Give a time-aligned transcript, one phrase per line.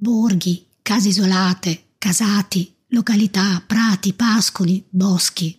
[0.00, 5.54] borghi, case isolate, casati, località, prati, pascoli, boschi.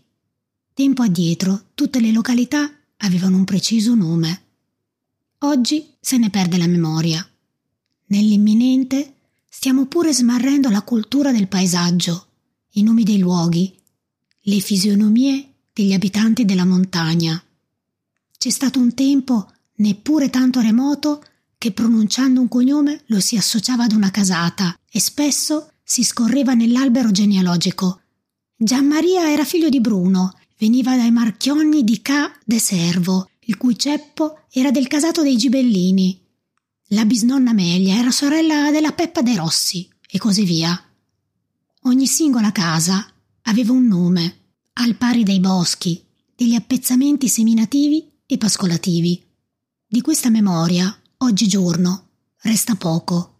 [0.74, 4.42] Tempo addietro tutte le località avevano un preciso nome.
[5.40, 7.24] Oggi se ne perde la memoria.
[8.08, 9.14] Nell'imminente
[9.48, 12.26] stiamo pure smarrendo la cultura del paesaggio,
[12.71, 13.78] i nomi dei luoghi,
[14.42, 17.42] le fisionomie degli abitanti della montagna.
[18.38, 21.23] C'è stato un tempo, neppure tanto remoto,
[21.62, 27.11] che pronunciando un cognome lo si associava ad una casata e spesso si scorreva nell'albero
[27.11, 28.01] genealogico.
[28.57, 34.39] Gianmaria era figlio di Bruno, veniva dai Marchionni di Ca de Servo, il cui ceppo
[34.50, 36.20] era del casato dei Gibellini.
[36.88, 40.84] La bisnonna Amelia era sorella della Peppa dei Rossi, e così via.
[41.81, 43.06] Ogni singola casa
[43.44, 44.38] aveva un nome,
[44.73, 46.03] al pari dei boschi,
[46.36, 49.23] degli appezzamenti seminativi e pascolativi.
[49.86, 52.08] Di questa memoria Oggigiorno
[52.42, 53.36] resta poco.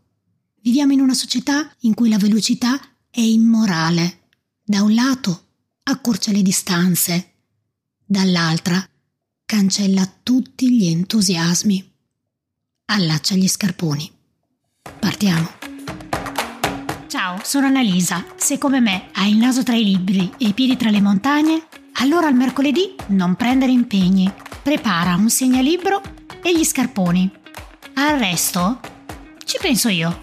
[0.62, 4.28] Viviamo in una società in cui la velocità è immorale.
[4.64, 5.47] Da un lato
[5.83, 7.33] accorcia le distanze,
[8.05, 8.88] dall'altra
[9.44, 11.92] cancella tutti gli entusiasmi.
[12.86, 14.11] Allaccia gli scarponi.
[15.00, 15.50] Partiamo.
[17.08, 18.23] Ciao, sono Annalisa.
[18.38, 21.67] Se come me hai il naso tra i libri e i piedi tra le montagne,
[21.94, 24.31] allora al mercoledì non prendere impegni.
[24.61, 26.00] Prepara un segnalibro
[26.44, 27.39] e gli scarponi
[27.95, 28.80] al resto
[29.45, 30.22] ci penso io.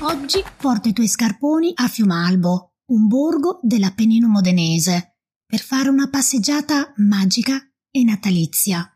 [0.00, 6.92] Oggi porto i tuoi scarponi a Fiumalbo, un borgo dell'Appennino modenese, per fare una passeggiata
[6.96, 7.58] magica
[7.90, 8.88] e natalizia.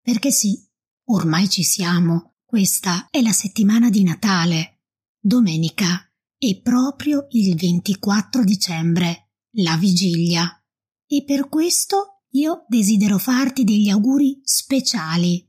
[0.00, 0.58] Perché sì,
[1.06, 2.36] ormai ci siamo.
[2.44, 4.82] Questa è la settimana di Natale.
[5.18, 10.48] Domenica è proprio il 24 dicembre, la vigilia.
[11.06, 15.45] E per questo io desidero farti degli auguri speciali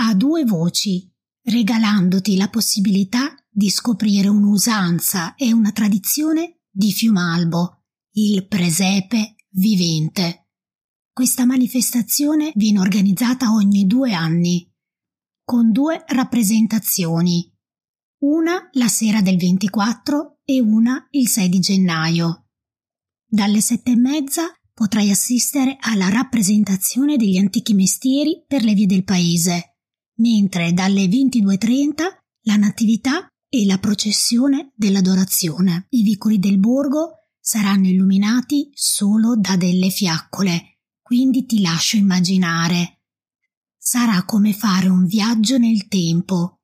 [0.00, 1.10] a due voci,
[1.42, 10.50] regalandoti la possibilità di scoprire un'usanza e una tradizione di Fiumalbo, il presepe vivente.
[11.12, 14.72] Questa manifestazione viene organizzata ogni due anni,
[15.44, 17.52] con due rappresentazioni,
[18.20, 22.46] una la sera del 24 e una il 6 di gennaio.
[23.26, 29.02] Dalle sette e mezza potrai assistere alla rappresentazione degli antichi mestieri per le vie del
[29.02, 29.72] paese
[30.18, 32.02] mentre dalle 22.30
[32.42, 35.86] la Natività e la processione dell'adorazione.
[35.90, 43.00] I vicoli del borgo saranno illuminati solo da delle fiaccole, quindi ti lascio immaginare.
[43.76, 46.60] Sarà come fare un viaggio nel tempo.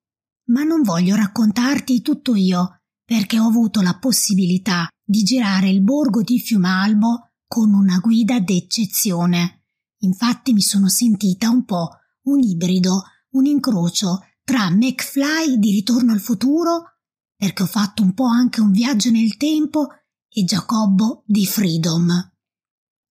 [0.47, 6.21] Ma non voglio raccontarti tutto io, perché ho avuto la possibilità di girare il borgo
[6.23, 9.65] di Fiumalbo con una guida d'eccezione.
[10.01, 11.89] Infatti mi sono sentita un po'
[12.25, 13.05] un ibrido
[13.35, 16.97] un incrocio tra McFly di Ritorno al futuro,
[17.37, 19.89] perché ho fatto un po' anche un viaggio nel tempo,
[20.29, 22.11] e Giacobbo di Freedom.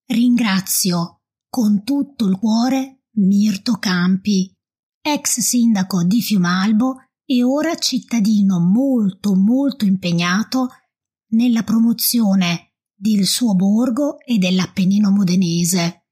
[0.07, 4.53] Ringrazio con tutto il cuore Mirto Campi,
[5.01, 10.69] ex sindaco di Fiumalbo e ora cittadino molto molto impegnato
[11.29, 16.07] nella promozione del suo borgo e dell'Appennino modenese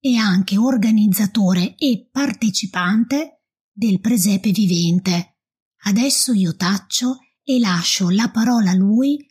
[0.00, 3.37] e anche organizzatore e partecipante
[3.78, 5.36] del presepe vivente.
[5.84, 9.24] Adesso io taccio e lascio la parola a lui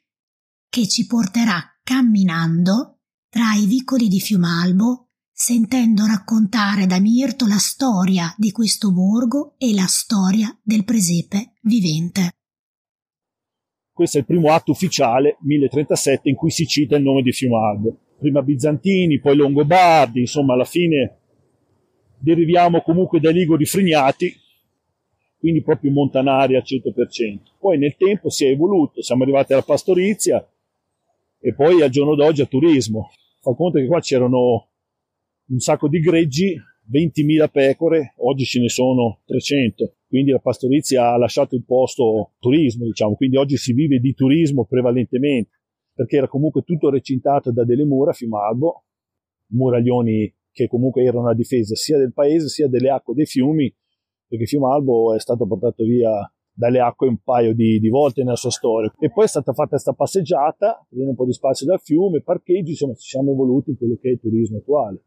[0.69, 8.33] che ci porterà camminando tra i vicoli di Fiumalbo, sentendo raccontare da Mirto la storia
[8.37, 12.31] di questo borgo e la storia del presepe vivente.
[13.91, 17.99] Questo è il primo atto ufficiale, 1037, in cui si cita il nome di Fiumalbo.
[18.17, 21.26] Prima Bizantini, poi Longobardi, insomma alla fine
[22.19, 24.33] deriviamo comunque dai Liguri frignati,
[25.37, 27.39] quindi proprio montanari al 100%.
[27.59, 30.45] Poi nel tempo si è evoluto, siamo arrivati alla pastorizia
[31.39, 33.09] e poi al giorno d'oggi al turismo.
[33.41, 34.69] Fa conto che qua c'erano
[35.49, 36.55] un sacco di greggi,
[36.91, 42.85] 20.000 pecore, oggi ce ne sono 300, quindi la pastorizia ha lasciato il posto turismo,
[42.85, 45.51] diciamo, quindi oggi si vive di turismo prevalentemente,
[45.93, 48.85] perché era comunque tutto recintato da delle mura Fiumalbo,
[49.49, 53.71] muraglioni che comunque erano a difesa sia del paese sia delle acque dei fiumi,
[54.27, 56.09] perché Fiumalbo è stato portato via
[56.51, 58.91] dalle acque un paio di, di, volte nella sua storia.
[58.97, 62.71] E poi è stata fatta questa passeggiata, prendere un po' di spazio dal fiume, parcheggi,
[62.71, 65.03] insomma ci siamo evoluti in quello che è il turismo attuale.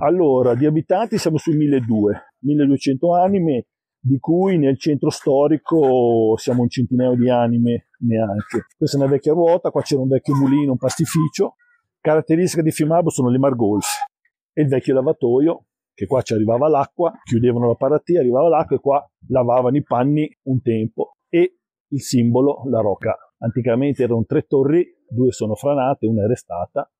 [0.00, 3.66] Allora, di abitanti siamo sui 1200, 1200 anime,
[4.00, 8.66] di cui nel centro storico siamo un centinaio di anime neanche.
[8.76, 11.54] Questa è una vecchia ruota, qua c'era un vecchio mulino, un pastificio.
[12.00, 14.10] Caratteristica di Fiumalbo sono le margolfe
[14.52, 18.80] e il vecchio lavatoio, che qua ci arrivava l'acqua, chiudevano la paratia, arrivava l'acqua e
[18.80, 21.16] qua lavavano i panni un tempo.
[21.28, 21.58] E
[21.88, 23.16] il simbolo, la rocca.
[23.38, 26.90] Anticamente erano tre torri, due sono franate, una è restata,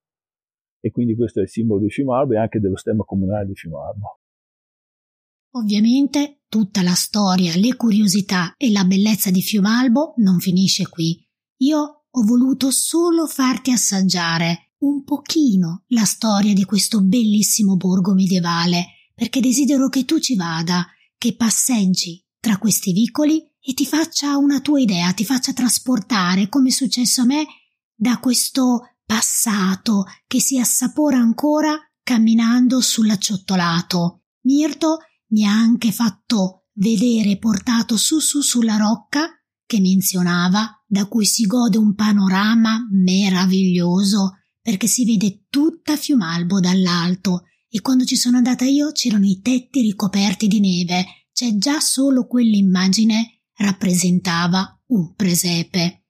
[0.81, 4.19] e quindi questo è il simbolo di Fiumarbo e anche dello stemma comunale di Fiumarbo.
[5.55, 11.25] Ovviamente tutta la storia, le curiosità e la bellezza di Fiumalbo non finisce qui.
[11.59, 11.79] Io
[12.11, 19.41] ho voluto solo farti assaggiare un pochino la storia di questo bellissimo borgo medievale, perché
[19.41, 20.87] desidero che tu ci vada,
[21.17, 26.69] che passeggi tra questi vicoli e ti faccia una tua idea, ti faccia trasportare, come
[26.69, 27.47] è successo a me,
[27.95, 34.25] da questo passato che si assapora ancora camminando sull'acciottolato.
[34.43, 39.29] Mirto mi ha anche fatto vedere portato su su sulla rocca
[39.65, 47.47] che menzionava, da cui si gode un panorama meraviglioso, perché si vede tutta Fiumalbo dall'alto,
[47.69, 52.27] e quando ci sono andata io c'erano i tetti ricoperti di neve, cioè già solo
[52.27, 56.03] quell'immagine rappresentava un presepe.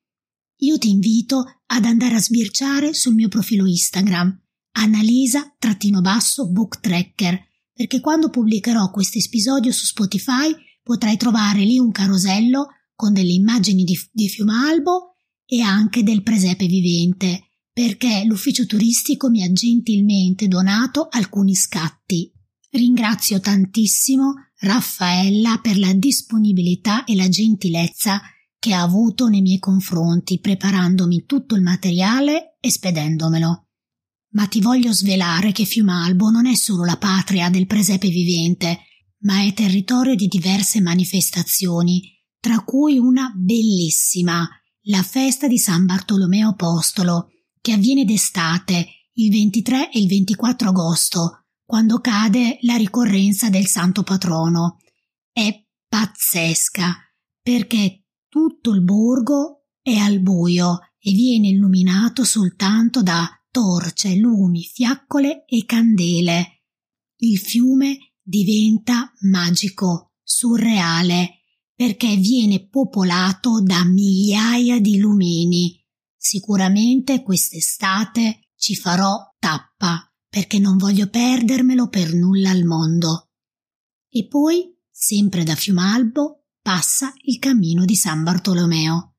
[0.63, 4.41] Io ti invito ad andare a sbirciare sul mio profilo Instagram,
[4.73, 7.41] Annalisa-Booktracker,
[7.73, 13.85] perché quando pubblicherò questo episodio su Spotify potrai trovare lì un carosello con delle immagini
[13.85, 15.17] di, di Fiumalbo
[15.47, 22.33] e anche del presepe vivente, perché l'ufficio turistico mi ha gentilmente donato alcuni scatti.
[22.71, 28.21] Ringrazio tantissimo Raffaella per la disponibilità e la gentilezza
[28.59, 33.67] che ha avuto nei miei confronti preparandomi tutto il materiale e spedendomelo.
[34.35, 38.81] Ma ti voglio svelare che Fiumalbo non è solo la patria del presepe vivente,
[39.23, 42.03] ma è territorio di diverse manifestazioni
[42.43, 44.49] tra cui una bellissima,
[44.87, 47.29] la festa di San Bartolomeo Apostolo,
[47.63, 54.03] che avviene d'estate, il 23 e il 24 agosto, quando cade la ricorrenza del santo
[54.03, 54.79] patrono.
[55.33, 56.95] È pazzesca,
[57.41, 65.45] perché tutto il borgo è al buio e viene illuminato soltanto da torce, lumi, fiaccole
[65.47, 66.65] e candele.
[67.19, 71.43] Il fiume diventa magico, surreale,
[71.75, 75.82] perché viene popolato da migliaia di lumini.
[76.25, 83.33] Sicuramente quest'estate ci farò tappa, perché non voglio perdermelo per nulla al mondo.
[84.09, 89.17] E poi, sempre da Fiumalbo, passa il cammino di San Bartolomeo.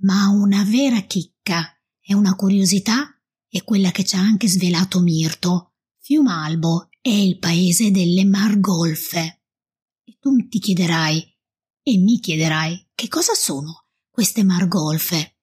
[0.00, 1.64] Ma una vera chicca
[2.00, 3.16] e una curiosità
[3.48, 5.74] è quella che ci ha anche svelato Mirto.
[6.00, 9.44] Fiumalbo è il paese delle margolfe.
[10.02, 11.22] E tu ti chiederai,
[11.82, 15.35] e mi chiederai che cosa sono queste margolfe.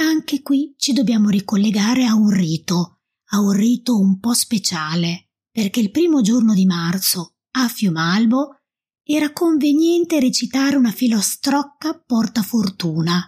[0.00, 3.00] Anche qui ci dobbiamo ricollegare a un rito,
[3.30, 8.60] a un rito un po' speciale, perché il primo giorno di marzo, a Fiumalbo,
[9.02, 13.20] era conveniente recitare una filostrocca portafortuna,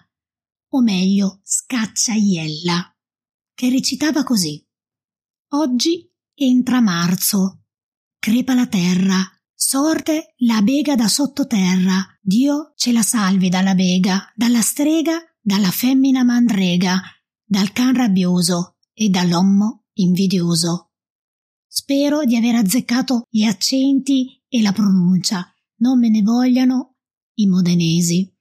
[0.68, 2.96] o meglio scacciaiella,
[3.52, 4.64] che recitava così.
[5.54, 7.64] Oggi entra marzo,
[8.20, 14.62] crepa la terra, Sorte la bega da sottoterra, Dio ce la salvi dalla bega, dalla
[14.62, 17.02] strega, dalla femmina mandrega,
[17.44, 20.92] dal can rabbioso e dall'ommo invidioso.
[21.66, 26.98] Spero di aver azzeccato gli accenti e la pronuncia, non me ne vogliano
[27.38, 28.32] i modenesi.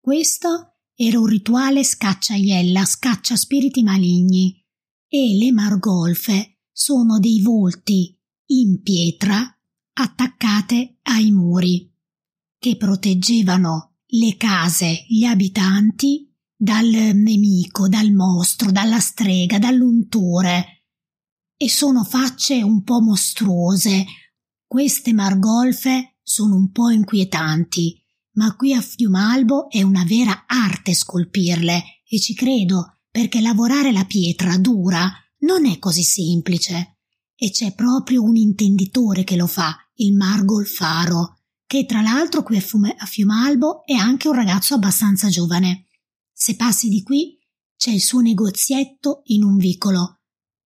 [0.00, 4.60] Questo era un rituale scacciaiella, scaccia spiriti maligni,
[5.06, 9.56] e le margolfe sono dei volti in pietra
[9.92, 11.94] attaccate ai muri,
[12.58, 20.84] che proteggevano le case, gli abitanti dal nemico, dal mostro, dalla strega, dall'untore.
[21.56, 24.04] E sono facce un po' mostruose.
[24.66, 28.00] Queste margolfe sono un po' inquietanti,
[28.34, 34.04] ma qui a Fiumalbo è una vera arte scolpirle e ci credo perché lavorare la
[34.04, 36.98] pietra dura non è così semplice.
[37.36, 43.06] E c'è proprio un intenditore che lo fa il Margolfaro, che tra l'altro qui a
[43.06, 45.86] Fiumalbo è anche un ragazzo abbastanza giovane.
[46.32, 47.38] Se passi di qui
[47.76, 50.20] c'è il suo negozietto in un vicolo.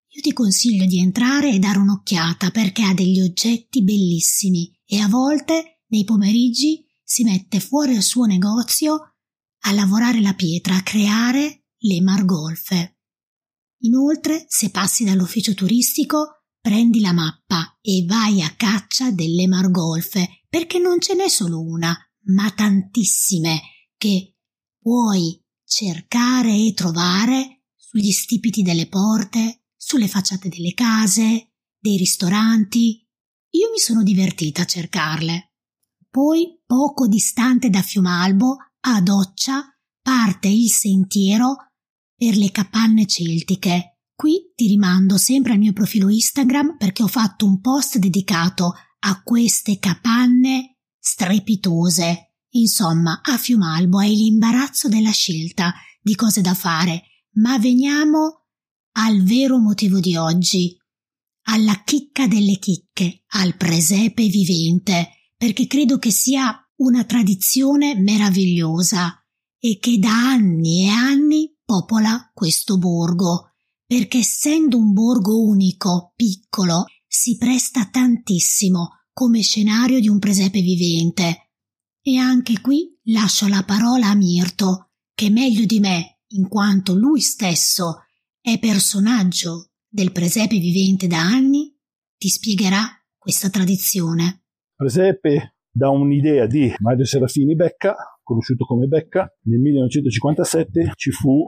[0.09, 5.09] Io ti consiglio di entrare e dare un'occhiata perché ha degli oggetti bellissimi e a
[5.09, 9.15] volte nei pomeriggi si mette fuori al suo negozio
[9.61, 12.99] a lavorare la pietra, a creare le margolfe.
[13.81, 20.79] Inoltre, se passi dall'ufficio turistico, prendi la mappa e vai a caccia delle margolfe, perché
[20.79, 23.61] non ce n'è solo una, ma tantissime
[23.97, 24.37] che
[24.81, 33.07] puoi cercare e trovare sugli stipiti delle porte, sulle facciate delle case, dei ristoranti.
[33.51, 35.55] Io mi sono divertita a cercarle.
[36.11, 39.65] Poi, poco distante da Fiumalbo, a doccia
[40.01, 41.57] parte il sentiero
[42.15, 43.99] per le capanne celtiche.
[44.15, 49.23] Qui ti rimando sempre al mio profilo Instagram perché ho fatto un post dedicato a
[49.23, 52.35] queste capanne strepitose.
[52.51, 58.47] Insomma, a Fiumalbo hai l'imbarazzo della scelta di cose da fare, ma veniamo
[58.93, 60.77] al vero motivo di oggi,
[61.49, 69.23] alla chicca delle chicche, al presepe vivente, perché credo che sia una tradizione meravigliosa
[69.59, 73.53] e che da anni e anni popola questo borgo,
[73.87, 81.49] perché essendo un borgo unico, piccolo, si presta tantissimo come scenario di un presepe vivente.
[82.03, 87.21] E anche qui lascio la parola a Mirto, che meglio di me, in quanto lui
[87.21, 88.05] stesso
[88.41, 91.75] è personaggio del presepe vivente da anni,
[92.17, 92.87] ti spiegherà
[93.17, 94.45] questa tradizione.
[94.77, 101.45] Presepe da un'idea di Mario Serafini Becca, conosciuto come Becca, nel 1957 ci fu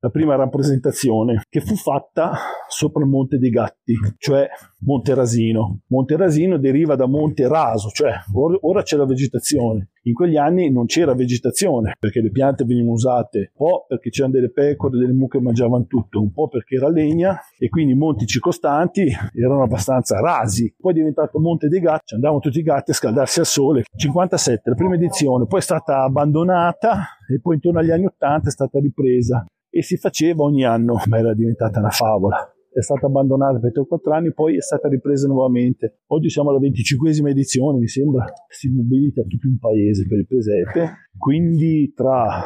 [0.00, 2.32] la prima rappresentazione che fu fatta
[2.68, 4.46] sopra il Monte dei Gatti, cioè
[4.80, 5.80] Monte Rasino.
[5.88, 8.12] Monte Rasino deriva da Monte Raso, cioè
[8.60, 9.90] ora c'è la vegetazione.
[10.06, 14.34] In quegli anni non c'era vegetazione perché le piante venivano usate un po' perché c'erano
[14.34, 17.96] delle pecore, delle mucche che mangiavano tutto, un po' perché era legna e quindi i
[17.96, 20.72] monti circostanti erano abbastanza rasi.
[20.78, 23.84] Poi è diventato Monte dei Gatti, andavano tutti i gatti a scaldarsi al sole.
[23.96, 28.52] 57, la prima edizione, poi è stata abbandonata e poi intorno agli anni 80 è
[28.52, 29.44] stata ripresa
[29.76, 32.50] e si faceva ogni anno, ma era diventata una favola.
[32.72, 36.00] È stata abbandonata per 3-4 anni, poi è stata ripresa nuovamente.
[36.06, 40.92] Oggi siamo alla 25esima edizione, mi sembra, si mobilita tutto un paese per il presepe,
[41.18, 42.42] quindi tra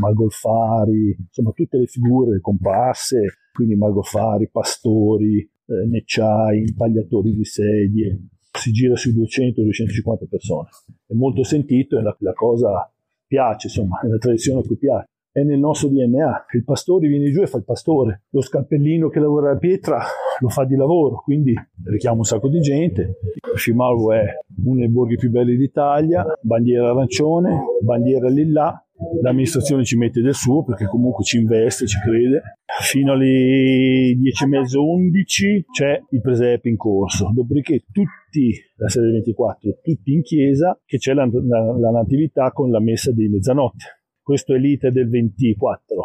[0.00, 3.20] Malgolfari, insomma tutte le figure, comparse,
[3.52, 8.20] quindi Malgolfari, pastori, eh, necciai, impagliatori di sedie,
[8.52, 10.68] si gira sui 200-250 persone.
[11.06, 12.90] È molto sentito e la, la cosa
[13.26, 16.46] piace, insomma, è una tradizione a cui piace è nel nostro DNA.
[16.54, 18.24] Il pastore viene giù e fa il pastore.
[18.30, 20.00] Lo scalpellino che lavora la pietra
[20.40, 23.18] lo fa di lavoro, quindi richiama un sacco di gente.
[23.54, 24.24] Fimalvo è
[24.64, 28.84] uno dei borghi più belli d'Italia, bandiera arancione, bandiera lilla.
[29.22, 32.58] L'amministrazione ci mette del suo perché comunque ci investe, ci crede.
[32.82, 37.30] Fino alle 10 e mezzo, 11 c'è il presepe in corso.
[37.32, 42.70] Dopodiché tutti, la sede 24, tutti in chiesa, che c'è la, la, la natività con
[42.70, 46.02] la messa di mezzanotte questo è l'iter del 24.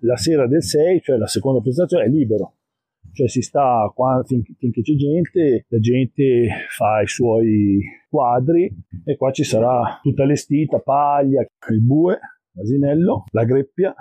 [0.00, 2.54] La sera del 6, cioè la seconda presentazione, è libero.
[3.12, 8.72] Cioè si sta qua finché, finché c'è gente, la gente fa i suoi quadri
[9.04, 12.18] e qua ci sarà tutta l'estita, paglia, il bue,
[12.52, 13.94] l'asinello, la greppia,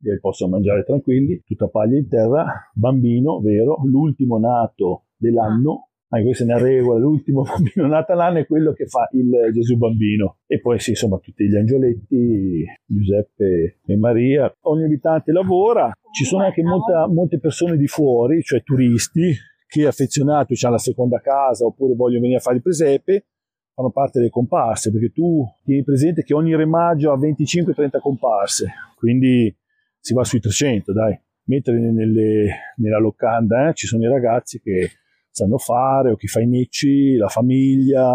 [0.00, 6.44] che possono mangiare tranquilli, tutta paglia in terra, bambino, vero, l'ultimo nato dell'anno, anche questa
[6.44, 10.38] è una regola, l'ultimo bambino nato l'anno è quello che fa il Gesù bambino.
[10.46, 14.52] E poi sì, insomma, tutti gli angioletti, Giuseppe e Maria.
[14.62, 19.34] Ogni abitante lavora, ci sono anche molta, molte persone di fuori, cioè turisti,
[19.66, 23.26] che affezionati hanno la seconda casa oppure vogliono venire a fare il presepe,
[23.74, 29.52] fanno parte delle comparse, perché tu tieni presente che ogni remaggio ha 25-30 comparse, quindi
[29.98, 31.18] si va sui 300, dai.
[31.46, 34.90] Mentre nelle, nella locanda eh, ci sono i ragazzi che
[35.34, 38.08] sanno fare, o chi fa i nicci, la famiglia.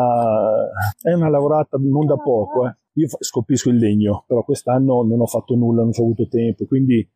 [1.02, 2.66] È una lavorata non da poco.
[2.66, 2.76] Eh.
[2.94, 7.08] Io scopisco il legno, però quest'anno non ho fatto nulla, non ho avuto tempo, quindi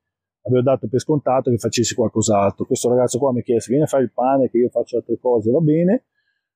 [0.42, 2.66] avevo dato per scontato che facessi qualcos'altro.
[2.66, 5.18] Questo ragazzo qua mi ha chiesto, vieni a fare il pane, che io faccio altre
[5.20, 6.08] cose, va bene.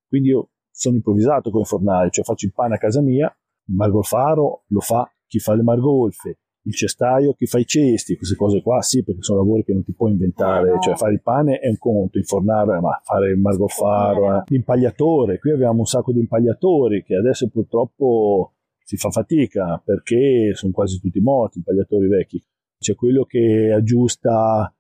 [0.08, 4.64] Quindi io sono improvvisato come fornaio, cioè faccio il pane a casa mia, il margolfaro
[4.68, 8.82] lo fa chi fa le margolfe, il cestaio che fa i cesti, queste cose qua
[8.82, 11.78] sì, perché sono lavori che non ti puoi inventare, cioè fare il pane è un
[11.78, 14.44] conto, infornare, ma fare il margofaro, eh.
[14.48, 20.74] l'impagliatore, qui abbiamo un sacco di impagliatori che adesso purtroppo si fa fatica perché sono
[20.74, 22.44] quasi tutti morti, impagliatori vecchi.
[22.78, 24.72] C'è quello che aggiusta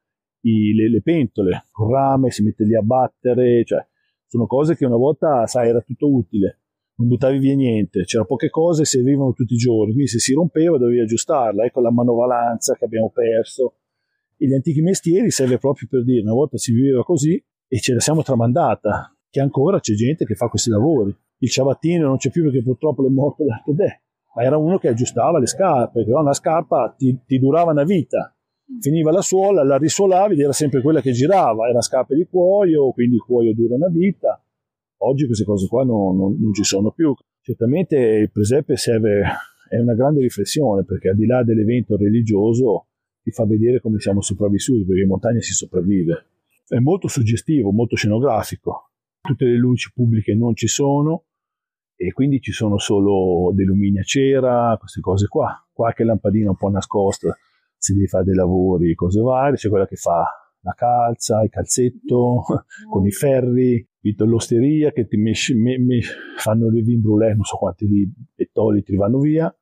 [0.41, 3.85] i, le, le, pentole, con rame, si mette lì a battere, cioè
[4.27, 6.59] sono cose che una volta, sai, era tutto utile
[6.97, 10.77] non buttavi via niente, c'era poche cose servivano tutti i giorni, quindi se si rompeva
[10.77, 13.75] dovevi aggiustarla, ecco la manovalanza che abbiamo perso.
[14.35, 17.93] E gli antichi mestieri serve proprio per dire, una volta si viveva così e ce
[17.93, 21.15] la siamo tramandata, che ancora c'è gente che fa questi lavori.
[21.39, 24.01] Il ciabattino non c'è più perché purtroppo è morto da te,
[24.35, 28.35] ma era uno che aggiustava le scarpe, però una scarpa ti, ti durava una vita,
[28.79, 32.91] finiva la suola, la risuolavi ed era sempre quella che girava, era scarpe di cuoio,
[32.91, 34.41] quindi il cuoio dura una vita,
[34.97, 37.13] Oggi queste cose qua non, non, non ci sono più.
[37.41, 39.23] Certamente il presepe serve,
[39.69, 42.87] è una grande riflessione perché al di là dell'evento religioso
[43.21, 46.25] ti fa vedere come siamo sopravvissuti, perché in montagna si sopravvive.
[46.67, 48.91] È molto suggestivo, molto scenografico.
[49.21, 51.25] Tutte le luci pubbliche non ci sono
[51.95, 55.53] e quindi ci sono solo dei lumini a cera, queste cose qua.
[55.73, 57.35] qualche lampadina un po' nascosta
[57.77, 60.25] se devi fare dei lavori, cose varie, c'è quella che fa
[60.61, 62.43] la calza, il calzetto
[62.89, 63.87] con i ferri,
[64.17, 65.99] l'osteria che ti mesci, me, me,
[66.37, 67.85] fanno le vin brûlé, non so quanti
[68.35, 69.53] ettolitri vanno via.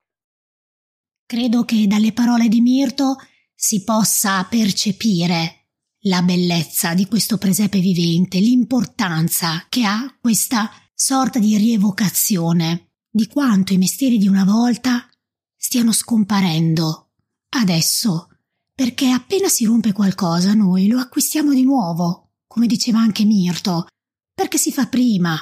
[1.26, 3.16] Credo che dalle parole di Mirto
[3.54, 5.70] si possa percepire
[6.06, 13.74] la bellezza di questo presepe vivente, l'importanza che ha questa sorta di rievocazione di quanto
[13.74, 15.10] i mestieri di una volta
[15.56, 17.12] stiano scomparendo
[17.58, 18.28] adesso,
[18.74, 23.88] perché appena si rompe qualcosa noi lo acquistiamo di nuovo, come diceva anche Mirto,
[24.36, 25.42] perché si fa prima,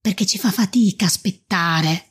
[0.00, 2.06] perché ci fa fatica aspettare.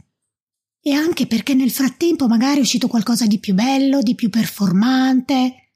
[0.82, 5.74] E anche perché nel frattempo magari è uscito qualcosa di più bello, di più performante,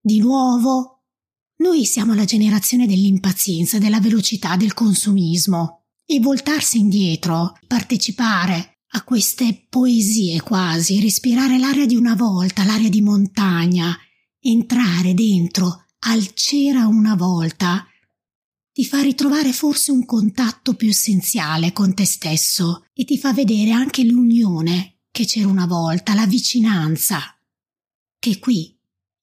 [0.00, 1.02] di nuovo.
[1.56, 5.84] Noi siamo la generazione dell'impazienza, della velocità, del consumismo.
[6.06, 13.00] E voltarsi indietro, partecipare a queste poesie quasi, respirare l'aria di una volta, l'aria di
[13.00, 13.96] montagna,
[14.40, 17.86] entrare dentro al c'era una volta,
[18.72, 23.70] ti fa ritrovare forse un contatto più essenziale con te stesso e ti fa vedere
[23.70, 27.20] anche l'unione che c'era una volta, la vicinanza,
[28.18, 28.78] che qui,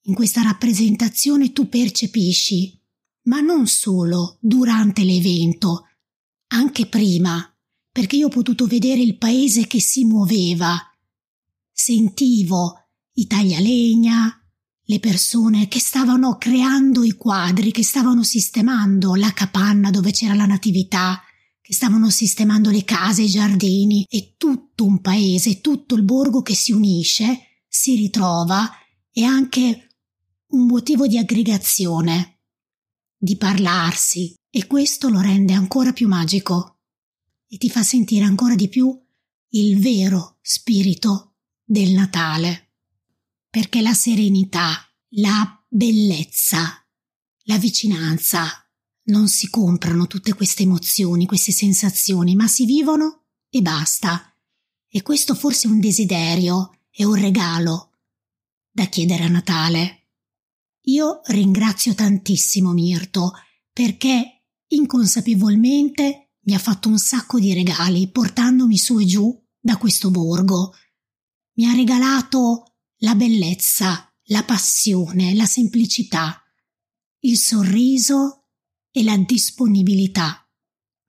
[0.08, 2.82] in questa rappresentazione, tu percepisci,
[3.24, 5.86] ma non solo durante l'evento,
[6.48, 7.54] anche prima,
[7.92, 10.78] perché io ho potuto vedere il paese che si muoveva.
[11.72, 14.47] Sentivo i taglialegna,
[14.90, 20.46] le persone che stavano creando i quadri, che stavano sistemando la capanna dove c'era la
[20.46, 21.22] natività,
[21.62, 26.56] che stavano sistemando le case, i giardini e tutto un paese, tutto il borgo che
[26.56, 28.70] si unisce, si ritrova
[29.12, 29.90] e anche
[30.52, 32.44] un motivo di aggregazione,
[33.18, 36.80] di parlarsi e questo lo rende ancora più magico
[37.46, 38.98] e ti fa sentire ancora di più
[39.50, 42.67] il vero spirito del Natale
[43.58, 46.88] perché la serenità, la bellezza,
[47.46, 48.48] la vicinanza
[49.06, 54.32] non si comprano tutte queste emozioni, queste sensazioni, ma si vivono e basta.
[54.88, 57.98] E questo forse è un desiderio, è un regalo
[58.70, 60.10] da chiedere a Natale.
[60.82, 63.32] Io ringrazio tantissimo Mirto
[63.74, 70.12] perché inconsapevolmente mi ha fatto un sacco di regali portandomi su e giù da questo
[70.12, 70.76] borgo.
[71.54, 72.67] Mi ha regalato
[73.00, 76.42] la bellezza, la passione, la semplicità,
[77.20, 78.46] il sorriso
[78.92, 80.48] e la disponibilità,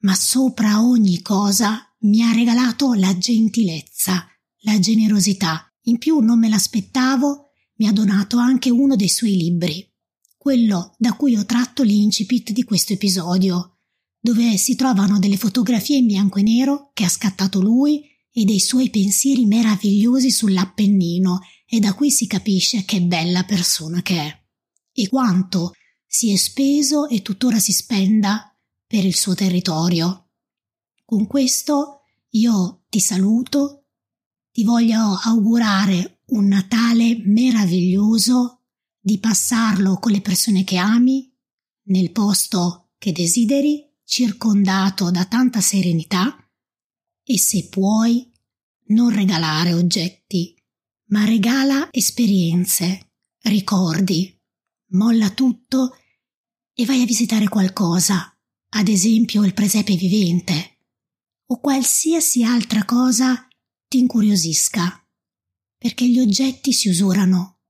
[0.00, 4.26] ma sopra ogni cosa mi ha regalato la gentilezza,
[4.62, 5.72] la generosità.
[5.82, 7.46] In più non me l'aspettavo,
[7.76, 9.90] mi ha donato anche uno dei suoi libri,
[10.36, 13.78] quello da cui ho tratto l'incipit di questo episodio,
[14.20, 18.04] dove si trovano delle fotografie in bianco e nero che ha scattato lui
[18.38, 24.16] e dei suoi pensieri meravigliosi sull'Appennino e da qui si capisce che bella persona che
[24.16, 24.42] è
[24.92, 25.72] e quanto
[26.06, 30.28] si è speso e tuttora si spenda per il suo territorio.
[31.04, 33.86] Con questo io ti saluto,
[34.52, 38.66] ti voglio augurare un Natale meraviglioso,
[39.00, 41.28] di passarlo con le persone che ami,
[41.86, 46.36] nel posto che desideri, circondato da tanta serenità
[47.30, 48.27] e se puoi
[48.88, 50.58] non regalare oggetti
[51.08, 54.34] ma regala esperienze, ricordi.
[54.90, 55.96] Molla tutto
[56.72, 58.34] e vai a visitare qualcosa,
[58.70, 60.78] ad esempio il presepe vivente,
[61.46, 63.46] o qualsiasi altra cosa
[63.86, 65.06] ti incuriosisca,
[65.76, 67.60] perché gli oggetti si usurano,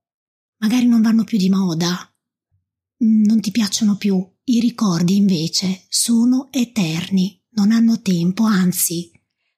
[0.58, 1.92] magari non vanno più di moda,
[3.04, 9.10] mm, non ti piacciono più, i ricordi invece sono eterni, non hanno tempo, anzi,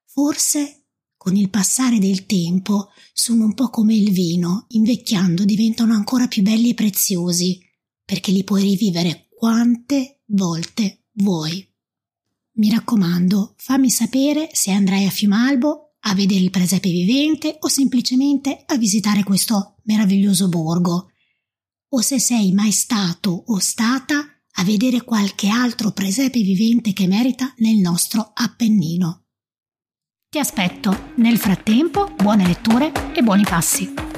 [0.06, 0.79] forse
[1.20, 6.40] con il passare del tempo sono un po' come il vino, invecchiando diventano ancora più
[6.40, 7.60] belli e preziosi,
[8.02, 11.62] perché li puoi rivivere quante volte vuoi.
[12.52, 18.62] Mi raccomando, fammi sapere se andrai a Fiumalbo a vedere il presepe vivente o semplicemente
[18.64, 21.10] a visitare questo meraviglioso borgo,
[21.90, 27.52] o se sei mai stato o stata a vedere qualche altro presepe vivente che merita
[27.58, 29.19] nel nostro Appennino.
[30.32, 31.10] Ti aspetto.
[31.16, 34.09] Nel frattempo, buone letture e buoni passi.